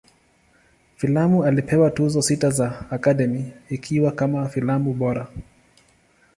[0.95, 5.27] Filamu ilipewa Tuzo sita za Academy, ikiwa kama filamu bora.